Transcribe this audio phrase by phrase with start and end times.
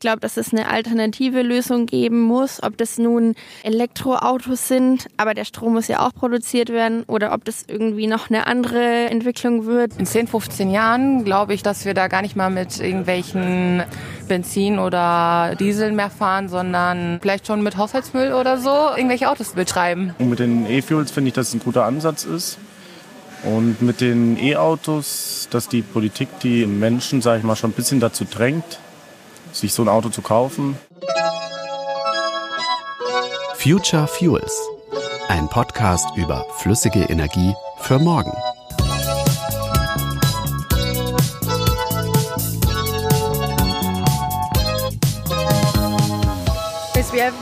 [0.00, 5.44] glaube, dass es eine alternative Lösung geben muss, ob das nun Elektroautos sind, aber der
[5.44, 9.92] Strom muss ja auch produziert werden oder ob das irgendwie noch eine andere Entwicklung wird.
[9.98, 13.84] In 10, 15 Jahren glaube ich, dass wir da gar nicht mal mit irgendwelchen
[14.26, 20.14] Benzin oder Diesel mehr fahren, sondern vielleicht schon mit Haushaltsmüll oder so irgendwelche Autos betreiben.
[20.18, 22.58] Und mit den E-Fuels finde ich, dass es ein guter Ansatz ist.
[23.42, 27.98] Und mit den E-Autos, dass die Politik die Menschen, sage ich mal, schon ein bisschen
[27.98, 28.78] dazu drängt,
[29.52, 30.78] sich so ein Auto zu kaufen.
[33.54, 34.52] Future Fuels,
[35.28, 38.32] ein Podcast über flüssige Energie für morgen.
[46.94, 47.32] Es wäre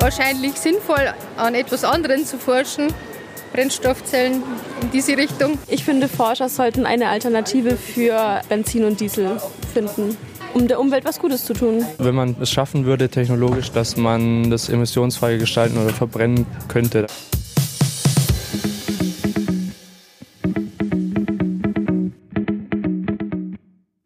[0.00, 2.92] wahrscheinlich sinnvoll, an etwas anderem zu forschen,
[3.52, 4.42] Brennstoffzellen
[4.82, 5.58] in diese Richtung.
[5.68, 9.40] Ich finde, Forscher sollten eine Alternative für Benzin und Diesel
[9.72, 10.16] finden
[10.54, 11.84] um der Umwelt was Gutes zu tun.
[11.98, 17.06] Wenn man es schaffen würde, technologisch, dass man das emissionsfrei gestalten oder verbrennen könnte.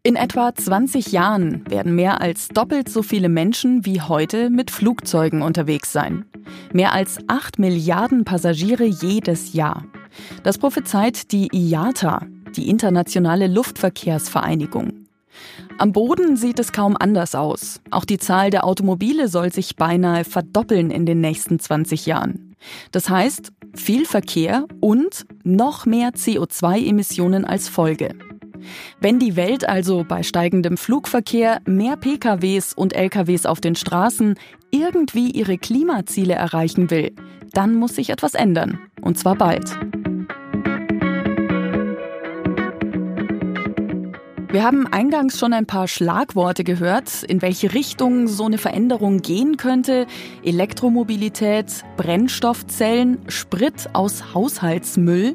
[0.07, 5.41] In etwa 20 Jahren werden mehr als doppelt so viele Menschen wie heute mit Flugzeugen
[5.41, 6.27] unterwegs sein.
[6.73, 9.85] Mehr als 8 Milliarden Passagiere jedes Jahr.
[10.43, 15.04] Das prophezeit die IATA, die Internationale Luftverkehrsvereinigung.
[15.77, 17.81] Am Boden sieht es kaum anders aus.
[17.91, 22.55] Auch die Zahl der Automobile soll sich beinahe verdoppeln in den nächsten 20 Jahren.
[22.93, 28.15] Das heißt, viel Verkehr und noch mehr CO2-Emissionen als Folge.
[29.01, 34.37] Wenn die Welt also bei steigendem Flugverkehr, mehr PKWs und LKWs auf den Straßen
[34.71, 37.15] irgendwie ihre Klimaziele erreichen will,
[37.53, 38.79] dann muss sich etwas ändern.
[39.03, 39.77] Und zwar bald.
[44.55, 49.57] Wir haben eingangs schon ein paar Schlagworte gehört, in welche Richtung so eine Veränderung gehen
[49.57, 50.07] könnte.
[50.45, 51.67] Elektromobilität,
[51.97, 55.35] Brennstoffzellen, Sprit aus Haushaltsmüll.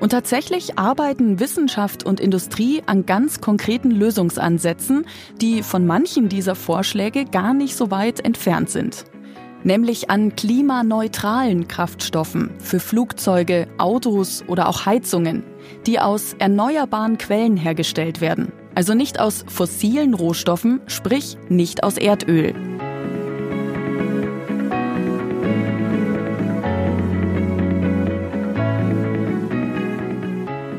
[0.00, 5.04] Und tatsächlich arbeiten Wissenschaft und Industrie an ganz konkreten Lösungsansätzen,
[5.42, 9.04] die von manchen dieser Vorschläge gar nicht so weit entfernt sind
[9.64, 15.42] nämlich an klimaneutralen Kraftstoffen für Flugzeuge, Autos oder auch Heizungen,
[15.86, 22.54] die aus erneuerbaren Quellen hergestellt werden, also nicht aus fossilen Rohstoffen, sprich nicht aus Erdöl.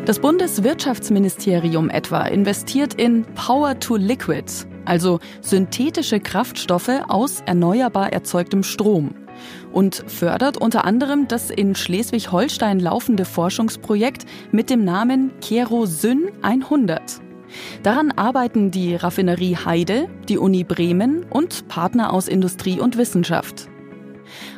[0.06, 4.46] Das Bundeswirtschaftsministerium etwa investiert in Power to Liquid,
[4.86, 9.16] also synthetische Kraftstoffe aus erneuerbar erzeugtem Strom
[9.72, 17.22] und fördert unter anderem das in Schleswig-Holstein laufende Forschungsprojekt mit dem Namen Kerosyn 100.
[17.84, 23.70] Daran arbeiten die Raffinerie Heide, die Uni Bremen und Partner aus Industrie und Wissenschaft.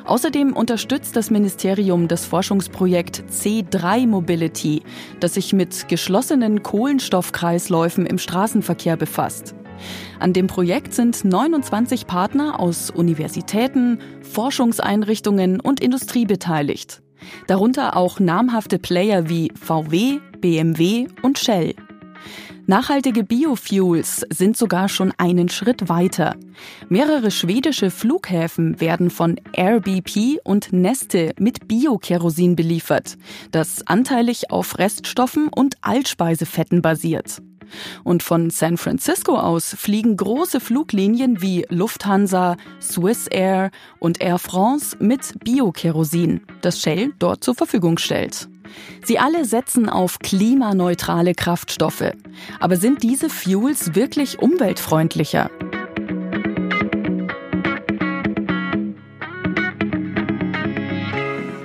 [0.06, 4.82] Außerdem unterstützt das Ministerium das Forschungsprojekt C3 Mobility,
[5.20, 9.54] das sich mit geschlossenen Kohlenstoffkreisläufen im Straßenverkehr befasst.
[10.20, 17.02] An dem Projekt sind 29 Partner aus Universitäten, Forschungseinrichtungen und Industrie beteiligt.
[17.48, 21.76] Darunter auch namhafte Player wie VW, BMW und Shell.
[22.70, 26.36] Nachhaltige Biofuels sind sogar schon einen Schritt weiter.
[26.90, 33.18] Mehrere schwedische Flughäfen werden von RBP und Neste mit Biokerosin beliefert,
[33.52, 37.42] das anteilig auf Reststoffen und Altspeisefetten basiert.
[38.04, 44.98] Und von San Francisco aus fliegen große Fluglinien wie Lufthansa, Swiss Air und Air France
[45.00, 48.48] mit Biokerosin, das Shell dort zur Verfügung stellt.
[49.06, 52.12] Sie alle setzen auf klimaneutrale Kraftstoffe.
[52.60, 55.50] Aber sind diese Fuels wirklich umweltfreundlicher?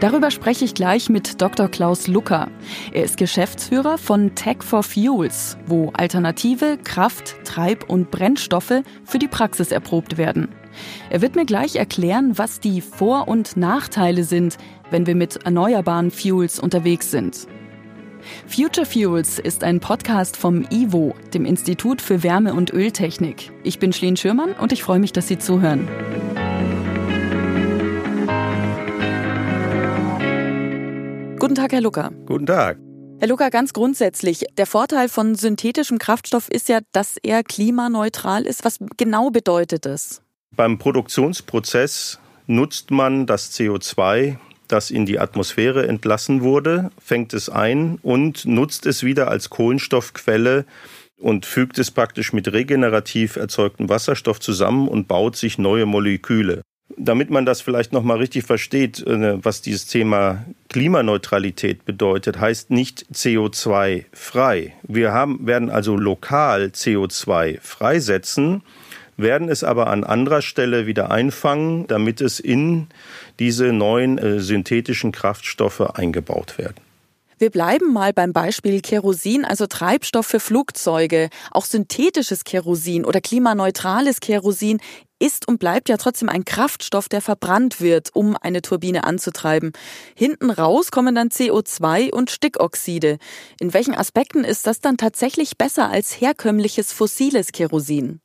[0.02, 1.68] Darüber spreche ich gleich mit Dr.
[1.68, 2.48] Klaus Lucker.
[2.92, 9.28] Er ist Geschäftsführer von Tech for Fuels, wo alternative Kraft-, Treib- und Brennstoffe für die
[9.28, 10.48] Praxis erprobt werden.
[11.08, 14.56] Er wird mir gleich erklären, was die Vor- und Nachteile sind,
[14.90, 17.46] wenn wir mit erneuerbaren Fuels unterwegs sind.
[18.48, 23.52] Future Fuels ist ein Podcast vom IWO, dem Institut für Wärme- und Öltechnik.
[23.62, 25.86] Ich bin Schleen Schürmann und ich freue mich, dass Sie zuhören.
[31.52, 32.10] Guten Tag, Herr Lucker.
[32.24, 32.78] Guten Tag.
[33.18, 38.64] Herr Lucker, ganz grundsätzlich, der Vorteil von synthetischem Kraftstoff ist ja, dass er klimaneutral ist.
[38.64, 40.22] Was genau bedeutet das?
[40.56, 47.98] Beim Produktionsprozess nutzt man das CO2, das in die Atmosphäre entlassen wurde, fängt es ein
[48.00, 50.64] und nutzt es wieder als Kohlenstoffquelle,
[51.18, 56.62] und fügt es praktisch mit regenerativ erzeugtem Wasserstoff zusammen und baut sich neue Moleküle.
[56.96, 62.70] Damit man das vielleicht noch mal richtig versteht, äh, was dieses Thema Klimaneutralität bedeutet, heißt
[62.70, 64.74] nicht CO2 frei.
[64.82, 68.62] Wir haben, werden also lokal CO2 freisetzen,
[69.18, 72.86] werden es aber an anderer Stelle wieder einfangen, damit es in
[73.38, 76.76] diese neuen äh, synthetischen Kraftstoffe eingebaut werden.
[77.42, 81.28] Wir bleiben mal beim Beispiel Kerosin, also Treibstoff für Flugzeuge.
[81.50, 84.80] Auch synthetisches Kerosin oder klimaneutrales Kerosin
[85.22, 89.72] ist und bleibt ja trotzdem ein Kraftstoff, der verbrannt wird, um eine Turbine anzutreiben.
[90.14, 93.18] Hinten raus kommen dann CO2 und Stickoxide.
[93.60, 98.20] In welchen Aspekten ist das dann tatsächlich besser als herkömmliches fossiles Kerosin?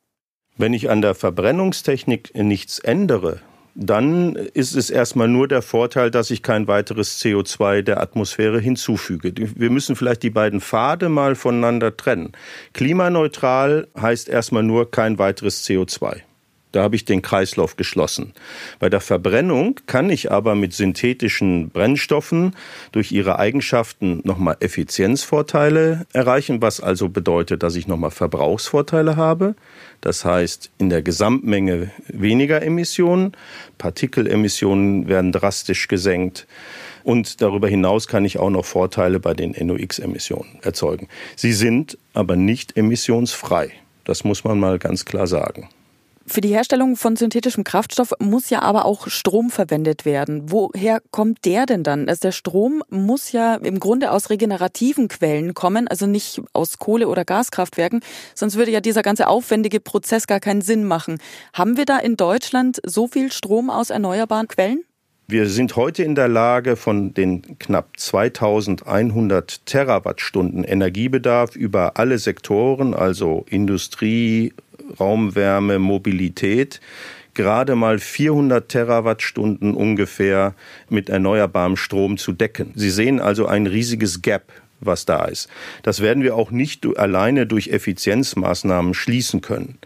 [0.58, 3.42] Wenn ich an der Verbrennungstechnik nichts ändere,
[3.76, 9.34] dann ist es erstmal nur der Vorteil, dass ich kein weiteres CO2 der Atmosphäre hinzufüge.
[9.36, 12.32] Wir müssen vielleicht die beiden Pfade mal voneinander trennen.
[12.74, 16.22] Klimaneutral heißt erstmal nur kein weiteres CO2.
[16.74, 18.34] Da habe ich den Kreislauf geschlossen.
[18.80, 22.56] Bei der Verbrennung kann ich aber mit synthetischen Brennstoffen
[22.92, 29.56] durch ihre Eigenschaften nochmal Effizienzvorteile erreichen, was also bedeutet, dass ich nochmal Verbrauchsvorteile habe.
[30.02, 33.32] Das heißt, in der Gesamtmenge weniger Emissionen,
[33.78, 36.48] Partikelemissionen werden drastisch gesenkt.
[37.04, 41.08] Und darüber hinaus kann ich auch noch Vorteile bei den NOx-Emissionen erzeugen.
[41.38, 43.72] Sie sind aber nicht emissionsfrei.
[44.04, 45.70] Das muss man mal ganz klar sagen.
[46.30, 50.52] Für die Herstellung von synthetischem Kraftstoff muss ja aber auch Strom verwendet werden.
[50.52, 52.10] Woher kommt der denn dann?
[52.10, 57.08] Also der Strom muss ja im Grunde aus regenerativen Quellen kommen, also nicht aus Kohle-
[57.08, 58.02] oder Gaskraftwerken,
[58.36, 61.20] sonst würde ja dieser ganze aufwendige Prozess gar keinen Sinn machen.
[61.54, 64.84] Haben wir da in Deutschland so viel Strom aus erneuerbaren Quellen?
[65.30, 72.94] Wir sind heute in der Lage, von den knapp 2100 Terawattstunden Energiebedarf über alle Sektoren,
[72.94, 74.54] also Industrie,
[75.00, 76.80] Raumwärme, Mobilität
[77.38, 80.56] gerade mal 400 Terawattstunden ungefähr
[80.90, 82.72] mit erneuerbarem Strom zu decken.
[82.76, 85.50] Sie sehen also ein riesiges Gap was da ist.
[85.84, 89.80] Das werden wir auch nicht alleine durch Effizienzmaßnahmen schließen können.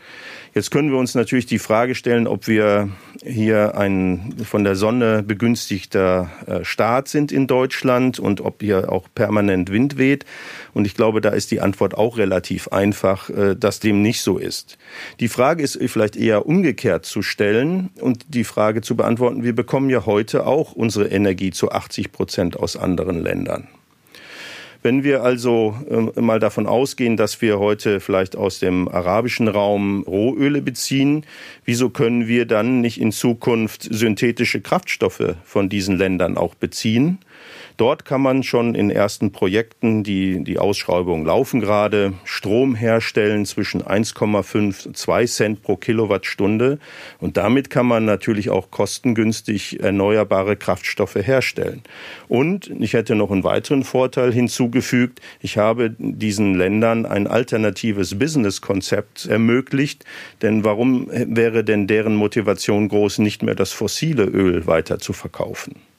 [0.54, 2.90] Jetzt können wir uns natürlich die Frage stellen, ob wir
[3.24, 9.08] hier ein von der Sonne begünstigter äh, Staat sind in Deutschland und ob hier auch
[9.16, 10.26] permanent Wind weht.
[10.74, 14.38] Und ich glaube, da ist die Antwort auch relativ einfach, äh, dass dem nicht so
[14.38, 14.78] ist.
[15.22, 19.90] Die Frage ist vielleicht eher umgekehrt zu stellen und die Frage zu beantworten, wir bekommen
[19.90, 23.70] ja heute auch unsere Energie zu 80 Prozent aus anderen Ländern.
[24.84, 30.04] Wenn wir also äh, mal davon ausgehen, dass wir heute vielleicht aus dem arabischen Raum
[30.04, 31.26] Rohöle beziehen,
[31.66, 37.20] wieso können wir dann nicht in Zukunft synthetische Kraftstoffe von diesen Ländern auch beziehen?
[37.78, 43.82] Dort kann man schon in ersten Projekten, die, die Ausschreibungen laufen gerade, Strom herstellen zwischen
[43.82, 46.80] 1,5 und 2 Cent pro Kilowattstunde.
[47.20, 51.82] Und damit kann man natürlich auch kostengünstig erneuerbare Kraftstoffe herstellen.
[52.28, 55.20] Und ich hätte noch einen weiteren Vorteil hinzugefügt.
[55.40, 60.06] Ich habe diesen Ländern ein alternatives Businesskonzept ermöglicht.
[60.42, 65.91] Denn warum wäre denn deren Motivation groß, nicht mehr das fossile Öl weiter zu verkaufen?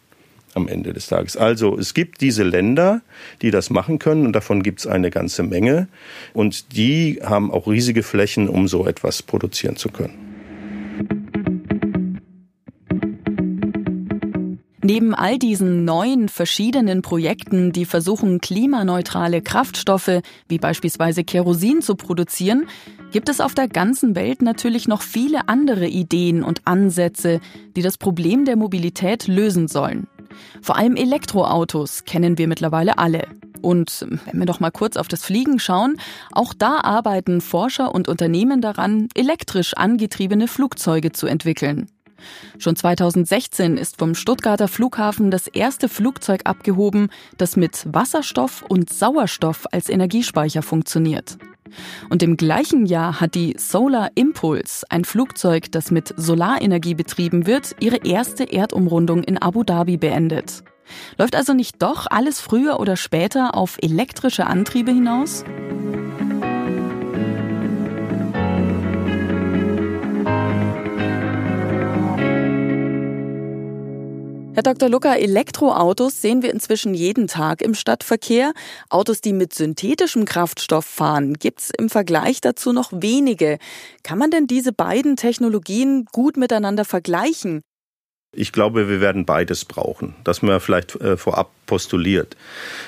[0.54, 1.36] Am Ende des Tages.
[1.36, 3.02] Also es gibt diese Länder,
[3.40, 5.88] die das machen können und davon gibt es eine ganze Menge
[6.32, 10.32] und die haben auch riesige Flächen, um so etwas produzieren zu können.
[14.84, 22.66] Neben all diesen neuen verschiedenen Projekten, die versuchen, klimaneutrale Kraftstoffe wie beispielsweise Kerosin zu produzieren,
[23.12, 27.40] gibt es auf der ganzen Welt natürlich noch viele andere Ideen und Ansätze,
[27.76, 30.08] die das Problem der Mobilität lösen sollen.
[30.60, 33.26] Vor allem Elektroautos kennen wir mittlerweile alle.
[33.60, 35.96] Und wenn wir doch mal kurz auf das Fliegen schauen,
[36.32, 41.88] auch da arbeiten Forscher und Unternehmen daran, elektrisch angetriebene Flugzeuge zu entwickeln.
[42.58, 49.66] Schon 2016 ist vom Stuttgarter Flughafen das erste Flugzeug abgehoben, das mit Wasserstoff und Sauerstoff
[49.72, 51.38] als Energiespeicher funktioniert.
[52.10, 57.76] Und im gleichen Jahr hat die Solar Impulse, ein Flugzeug, das mit Solarenergie betrieben wird,
[57.80, 60.64] ihre erste Erdumrundung in Abu Dhabi beendet.
[61.16, 65.44] Läuft also nicht doch alles früher oder später auf elektrische Antriebe hinaus?
[74.54, 74.90] Herr Dr.
[74.90, 78.52] Lucker, Elektroautos sehen wir inzwischen jeden Tag im Stadtverkehr.
[78.90, 83.56] Autos, die mit synthetischem Kraftstoff fahren, gibt's im Vergleich dazu noch wenige.
[84.02, 87.62] Kann man denn diese beiden Technologien gut miteinander vergleichen?
[88.34, 90.14] Ich glaube, wir werden beides brauchen.
[90.24, 92.34] Das man vielleicht äh, vorab postuliert.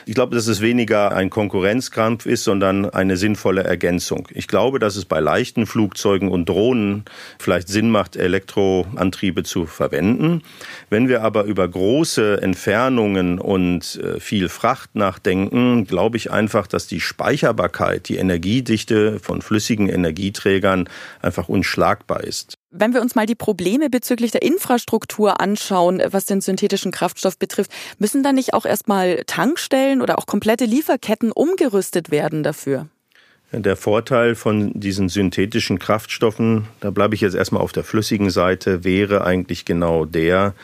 [0.06, 4.26] Ich glaube, dass es weniger ein Konkurrenzkampf ist, sondern eine sinnvolle Ergänzung.
[4.30, 7.04] Ich glaube, dass es bei leichten Flugzeugen und Drohnen
[7.38, 10.42] vielleicht Sinn macht, Elektroantriebe zu verwenden.
[10.88, 16.86] Wenn wir aber über große Entfernungen und äh, viel Fracht nachdenken, glaube ich einfach, dass
[16.86, 20.88] die Speicherbarkeit, die Energiedichte von flüssigen Energieträgern
[21.20, 22.56] einfach unschlagbar ist.
[22.76, 27.70] Wenn wir uns mal die Probleme bezüglich der Infrastruktur anschauen, was den synthetischen Kraftstoff betrifft,
[27.98, 32.88] müssen da nicht auch erstmal Tankstellen oder auch komplette Lieferketten umgerüstet werden dafür?
[33.56, 38.82] Der Vorteil von diesen synthetischen Kraftstoffen, da bleibe ich jetzt erstmal auf der flüssigen Seite,
[38.82, 40.54] wäre eigentlich genau der,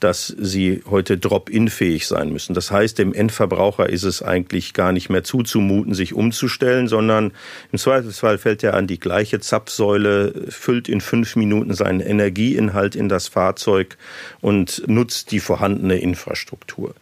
[0.00, 2.54] dass sie heute drop-in-fähig sein müssen.
[2.54, 7.32] Das heißt, dem Endverbraucher ist es eigentlich gar nicht mehr zuzumuten, sich umzustellen, sondern
[7.70, 13.10] im Zweifelsfall fällt er an die gleiche Zapfsäule, füllt in fünf Minuten seinen Energieinhalt in
[13.10, 13.98] das Fahrzeug
[14.40, 16.94] und nutzt die vorhandene Infrastruktur.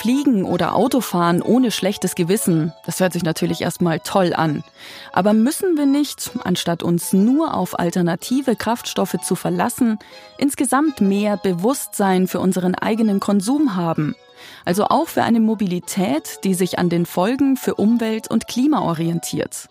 [0.00, 4.64] Fliegen oder Autofahren ohne schlechtes Gewissen, das hört sich natürlich erstmal toll an.
[5.12, 9.98] Aber müssen wir nicht, anstatt uns nur auf alternative Kraftstoffe zu verlassen,
[10.38, 14.16] insgesamt mehr Bewusstsein für unseren eigenen Konsum haben?
[14.64, 19.68] Also auch für eine Mobilität, die sich an den Folgen für Umwelt und Klima orientiert.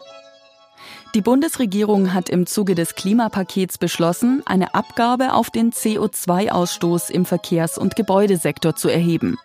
[1.16, 7.80] Die Bundesregierung hat im Zuge des Klimapakets beschlossen, eine Abgabe auf den CO2-Ausstoß im Verkehrs-
[7.80, 9.40] und Gebäudesektor zu erheben.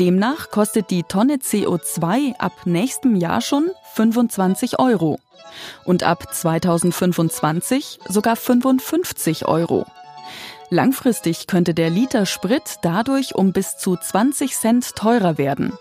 [0.00, 5.18] Demnach kostet die Tonne CO2 ab nächstem Jahr schon 25 Euro
[5.84, 9.86] und ab 2025 sogar 55 Euro.
[10.70, 15.72] Langfristig könnte der Liter Sprit dadurch um bis zu 20 Cent teurer werden.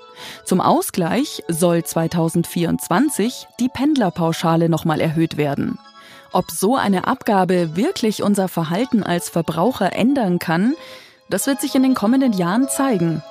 [0.45, 5.77] Zum Ausgleich soll 2024 die Pendlerpauschale nochmal erhöht werden.
[6.31, 10.73] Ob so eine Abgabe wirklich unser Verhalten als Verbraucher ändern kann,
[11.29, 13.21] das wird sich in den kommenden Jahren zeigen.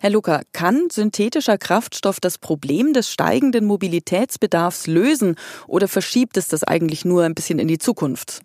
[0.00, 5.36] Herr Luca, kann synthetischer Kraftstoff das Problem des steigenden Mobilitätsbedarfs lösen
[5.66, 8.40] oder verschiebt es das eigentlich nur ein bisschen in die Zukunft?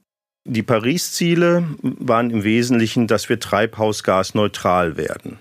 [0.46, 5.38] Die Paris-Ziele waren im Wesentlichen, dass wir treibhausgasneutral werden.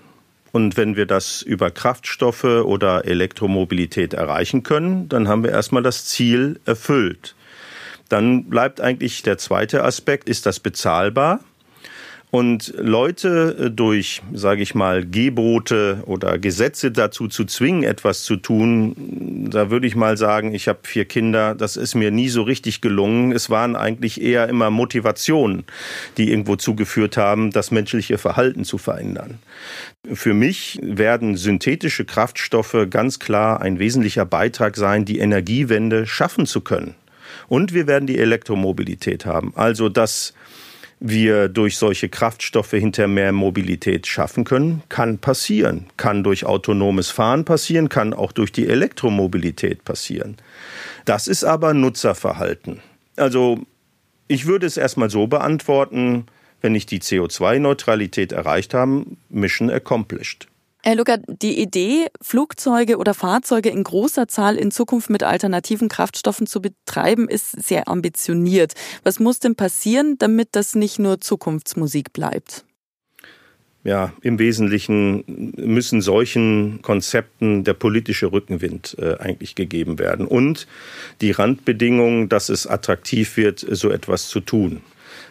[0.51, 6.05] Und wenn wir das über Kraftstoffe oder Elektromobilität erreichen können, dann haben wir erstmal das
[6.05, 7.35] Ziel erfüllt.
[8.09, 11.39] Dann bleibt eigentlich der zweite Aspekt, ist das bezahlbar?
[12.31, 18.37] Und Leute äh, durch, sage ich mal, Gebote oder Gesetze dazu zu zwingen, etwas zu
[18.37, 22.43] tun, da würde ich mal sagen, ich habe vier Kinder, das ist mir nie so
[22.43, 23.33] richtig gelungen.
[23.33, 25.65] Es waren eigentlich eher immer Motivationen,
[26.17, 29.39] die irgendwo zugeführt haben, das menschliche Verhalten zu verändern.
[30.13, 36.61] Für mich werden synthetische Kraftstoffe ganz klar ein wesentlicher Beitrag sein, die Energiewende schaffen zu
[36.61, 36.95] können.
[37.49, 39.51] Und wir werden die Elektromobilität haben.
[39.55, 40.33] Also das
[41.03, 45.87] wir durch solche Kraftstoffe hinter mehr Mobilität schaffen können, kann passieren.
[45.97, 50.37] Kann durch autonomes Fahren passieren, kann auch durch die Elektromobilität passieren.
[51.05, 52.81] Das ist aber Nutzerverhalten.
[53.17, 53.63] Also
[54.27, 56.27] ich würde es erstmal so beantworten,
[56.61, 60.47] wenn ich die CO2-Neutralität erreicht habe, Mission accomplished.
[60.83, 66.47] Herr Lucker, die Idee, Flugzeuge oder Fahrzeuge in großer Zahl in Zukunft mit alternativen Kraftstoffen
[66.47, 68.73] zu betreiben, ist sehr ambitioniert.
[69.03, 72.65] Was muss denn passieren, damit das nicht nur Zukunftsmusik bleibt?
[73.83, 80.67] Ja, im Wesentlichen müssen solchen Konzepten der politische Rückenwind äh, eigentlich gegeben werden und
[81.19, 84.81] die Randbedingungen, dass es attraktiv wird, so etwas zu tun.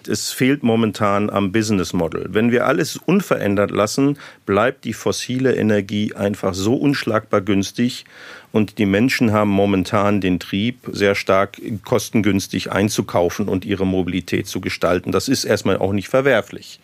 [0.08, 2.26] Es fehlt momentan am Business Model.
[2.30, 8.04] Wenn wir alles unverändert lassen, bleibt die fossile Energie einfach so unschlagbar günstig
[8.52, 14.60] und die Menschen haben momentan den Trieb, sehr stark kostengünstig einzukaufen und ihre Mobilität zu
[14.60, 15.12] gestalten.
[15.12, 16.80] Das ist erstmal auch nicht verwerflich.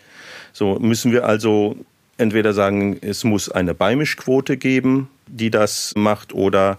[0.53, 1.77] So müssen wir also
[2.19, 6.79] entweder sagen, es muss eine Beimischquote geben, die das macht, oder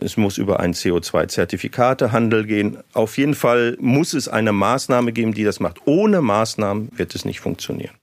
[0.00, 2.78] es muss über einen CO2-Zertifikatehandel gehen.
[2.92, 5.80] Auf jeden Fall muss es eine Maßnahme geben, die das macht.
[5.86, 7.94] Ohne Maßnahmen wird es nicht funktionieren.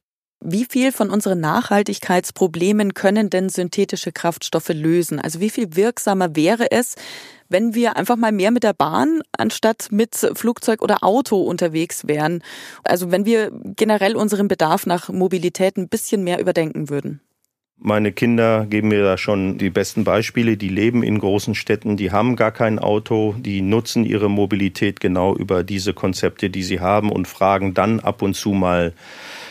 [0.43, 5.19] Wie viel von unseren Nachhaltigkeitsproblemen können denn synthetische Kraftstoffe lösen?
[5.19, 6.95] Also wie viel wirksamer wäre es,
[7.49, 12.43] wenn wir einfach mal mehr mit der Bahn anstatt mit Flugzeug oder Auto unterwegs wären?
[12.83, 17.21] Also wenn wir generell unseren Bedarf nach Mobilität ein bisschen mehr überdenken würden.
[17.77, 20.55] Meine Kinder geben mir da schon die besten Beispiele.
[20.55, 25.35] Die leben in großen Städten, die haben gar kein Auto, die nutzen ihre Mobilität genau
[25.35, 28.93] über diese Konzepte, die sie haben und fragen dann ab und zu mal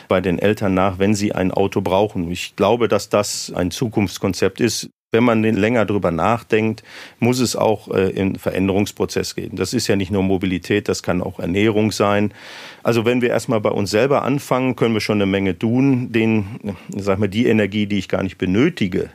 [0.08, 2.30] bei den Eltern nach, wenn sie ein Auto brauchen.
[2.30, 4.88] Ich glaube, dass das ein Zukunftskonzept ist.
[5.14, 6.82] Wenn man länger drüber nachdenkt,
[7.20, 9.56] muss es auch äh, in Veränderungsprozess gehen.
[9.56, 12.34] Das ist ja nicht nur Mobilität, das kann auch Ernährung sein.
[12.82, 16.12] Also wenn wir erstmal bei uns selber anfangen, können wir schon eine Menge tun.
[16.12, 19.08] Den, sag mal, die Energie, die ich gar nicht benötige,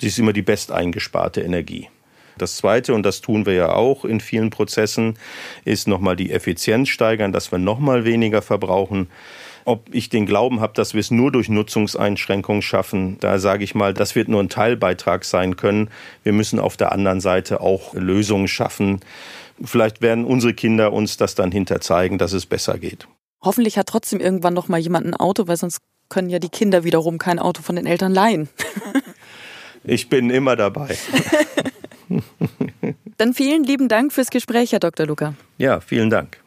[0.00, 1.88] die ist immer die best eingesparte Energie.
[2.36, 5.14] Das Zweite, und das tun wir ja auch in vielen Prozessen,
[5.64, 9.08] ist nochmal die Effizienz steigern, dass wir nochmal weniger verbrauchen.
[9.64, 13.74] Ob ich den Glauben habe, dass wir es nur durch Nutzungseinschränkungen schaffen, da sage ich
[13.74, 15.90] mal, das wird nur ein Teilbeitrag sein können.
[16.22, 19.00] Wir müssen auf der anderen Seite auch Lösungen schaffen.
[19.62, 23.06] Vielleicht werden unsere Kinder uns das dann hinter zeigen, dass es besser geht.
[23.42, 26.84] Hoffentlich hat trotzdem irgendwann noch mal jemand ein Auto, weil sonst können ja die Kinder
[26.84, 28.48] wiederum kein Auto von den Eltern leihen.
[29.84, 30.96] ich bin immer dabei.
[33.16, 35.06] Dann vielen lieben Dank fürs Gespräch, Herr Dr.
[35.06, 35.34] Luca.
[35.58, 36.39] Ja, vielen Dank.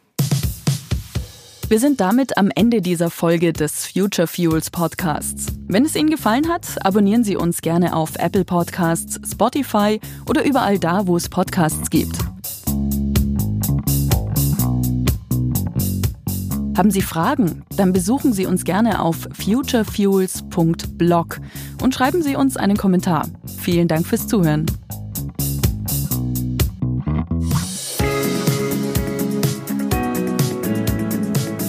[1.66, 5.46] Wir sind damit am Ende dieser Folge des Future Fuels Podcasts.
[5.66, 10.78] Wenn es Ihnen gefallen hat, abonnieren Sie uns gerne auf Apple Podcasts, Spotify oder überall
[10.78, 12.18] da, wo es Podcasts gibt.
[16.76, 17.64] Haben Sie Fragen?
[17.76, 21.40] Dann besuchen Sie uns gerne auf futurefuels.blog
[21.82, 23.26] und schreiben Sie uns einen Kommentar.
[23.58, 24.66] Vielen Dank fürs Zuhören.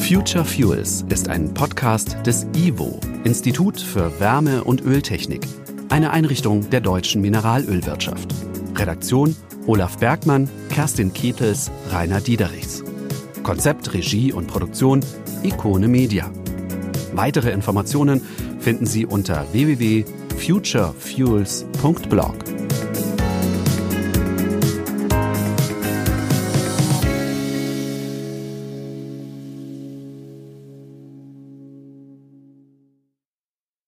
[0.07, 5.41] Future Fuels ist ein Podcast des IWO, Institut für Wärme- und Öltechnik,
[5.89, 8.31] eine Einrichtung der deutschen Mineralölwirtschaft.
[8.75, 9.35] Redaktion
[9.65, 12.83] Olaf Bergmann, Kerstin Kietels, Rainer Diederichs.
[13.41, 15.03] Konzept, Regie und Produktion
[15.41, 16.29] Ikone Media.
[17.13, 18.21] Weitere Informationen
[18.59, 22.44] finden Sie unter www.futurefuels.blog.